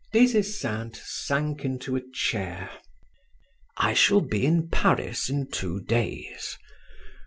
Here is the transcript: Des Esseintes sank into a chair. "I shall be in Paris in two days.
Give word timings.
Des 0.13 0.33
Esseintes 0.35 0.99
sank 1.05 1.63
into 1.63 1.95
a 1.95 2.01
chair. 2.11 2.71
"I 3.77 3.93
shall 3.93 4.21
be 4.21 4.47
in 4.47 4.67
Paris 4.69 5.29
in 5.29 5.51
two 5.51 5.79
days. 5.79 6.57